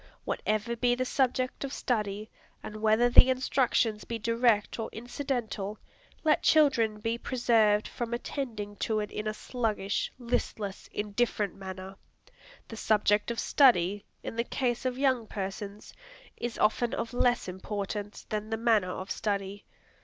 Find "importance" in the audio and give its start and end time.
17.47-18.23